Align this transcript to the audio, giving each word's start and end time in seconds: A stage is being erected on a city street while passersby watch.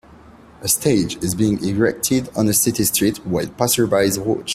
A 0.63 0.67
stage 0.67 1.17
is 1.17 1.35
being 1.35 1.63
erected 1.63 2.29
on 2.35 2.47
a 2.47 2.53
city 2.53 2.85
street 2.85 3.19
while 3.23 3.45
passersby 3.49 4.17
watch. 4.19 4.49